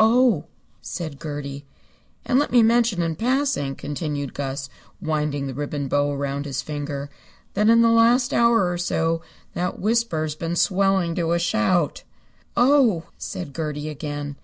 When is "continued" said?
3.76-4.34